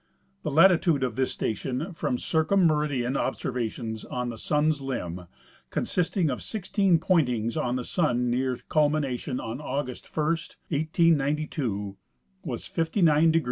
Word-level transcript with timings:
The 0.41 0.49
latitude 0.49 1.03
of 1.03 1.15
this 1.15 1.31
station 1.31 1.93
from 1.93 2.17
circum 2.17 2.65
meridian 2.65 3.15
observations 3.15 4.03
on 4.03 4.29
the 4.29 4.37
sun's 4.39 4.81
limb, 4.81 5.27
consisting 5.69 6.31
of 6.31 6.41
sixteen 6.41 6.97
pointings 6.97 7.55
on 7.55 7.75
the 7.75 7.83
sun 7.85 8.27
near 8.31 8.57
culmination 8.67 9.39
on 9.39 9.61
August 9.61 10.07
1, 10.17 10.25
1892, 10.25 11.97
was 12.43 12.63
59° 12.63 12.69
33' 12.73 13.33
51. 13.33 13.33